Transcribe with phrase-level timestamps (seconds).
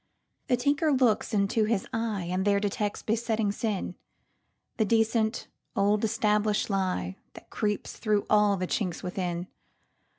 [0.47, 3.93] The tinker looks into his eye, And there detects besetting sin,
[4.77, 9.45] The decent oldestablish'd lie, That creeps through all the chinks within.